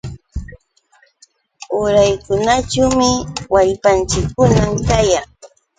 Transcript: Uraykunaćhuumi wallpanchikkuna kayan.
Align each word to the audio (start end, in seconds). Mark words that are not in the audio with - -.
Uraykunaćhuumi 1.81 3.09
wallpanchikkuna 3.53 4.61
kayan. 4.87 5.27